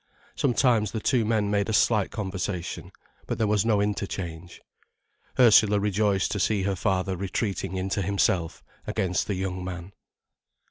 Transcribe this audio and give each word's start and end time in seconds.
Sometimes 0.35 0.93
the 0.93 0.99
two 0.99 1.23
men 1.25 1.51
made 1.51 1.69
a 1.69 1.73
slight 1.73 2.09
conversation, 2.09 2.91
but 3.27 3.37
there 3.37 3.45
was 3.45 3.63
no 3.67 3.79
interchange. 3.79 4.59
Ursula 5.39 5.79
rejoiced 5.79 6.31
to 6.31 6.39
see 6.39 6.63
her 6.63 6.75
father 6.75 7.15
retreating 7.15 7.75
into 7.75 8.01
himself 8.01 8.63
against 8.87 9.27
the 9.27 9.35
young 9.35 9.63
man. 9.63 9.91